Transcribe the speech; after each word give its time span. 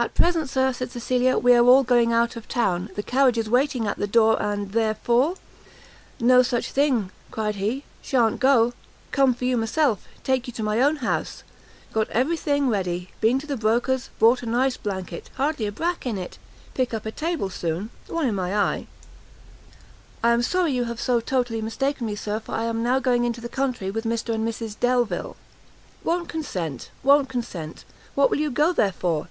"At 0.00 0.14
present, 0.14 0.48
Sir," 0.48 0.72
said 0.72 0.92
Cecilia, 0.92 1.38
"we 1.38 1.54
are 1.56 1.66
all 1.66 1.82
going 1.82 2.12
out 2.12 2.36
of 2.36 2.46
town; 2.46 2.88
the 2.94 3.02
carriage 3.02 3.36
is 3.36 3.50
waiting 3.50 3.88
at 3.88 3.96
the 3.98 4.06
door, 4.06 4.40
and 4.40 4.70
therefore" 4.70 5.34
"No 6.30 6.40
such 6.42 6.70
thing," 6.70 7.10
cried 7.32 7.56
he; 7.56 7.82
"Sha'n't 8.00 8.38
go; 8.38 8.74
come 9.10 9.34
for 9.34 9.44
you 9.44 9.56
myself; 9.56 10.06
take 10.22 10.46
you 10.46 10.52
to 10.52 10.62
my 10.62 10.80
own 10.80 10.98
house. 11.02 11.42
Got 11.92 12.08
every 12.10 12.36
thing 12.36 12.68
ready, 12.68 13.10
been 13.20 13.40
to 13.40 13.46
the 13.48 13.56
broker's, 13.56 14.10
bought 14.20 14.40
a 14.44 14.46
nice 14.46 14.76
blanket, 14.76 15.30
hardly 15.34 15.66
a 15.66 15.72
brack 15.72 16.06
in 16.06 16.16
it. 16.16 16.38
Pick 16.74 16.94
up 16.94 17.04
a 17.04 17.10
table 17.10 17.50
soon; 17.50 17.90
one 18.06 18.26
in 18.28 18.36
my 18.36 18.54
eye." 18.56 18.86
"I 20.22 20.30
am 20.30 20.42
sorry 20.42 20.74
you 20.74 20.84
have 20.84 21.00
so 21.00 21.18
totally 21.18 21.60
mistaken 21.60 22.06
me, 22.06 22.14
Sir; 22.14 22.38
for 22.38 22.52
I 22.54 22.66
am 22.66 22.84
now 22.84 23.00
going 23.00 23.24
into 23.24 23.40
the 23.40 23.48
country 23.48 23.90
with 23.90 24.04
Mr 24.04 24.32
and 24.32 24.46
Mrs 24.46 24.78
Delvile." 24.78 25.34
"Won't 26.04 26.28
consent, 26.28 26.90
won't 27.02 27.28
consent! 27.28 27.84
what 28.14 28.30
will 28.30 28.38
you 28.38 28.52
go 28.52 28.72
there 28.72 28.92
for? 28.92 29.26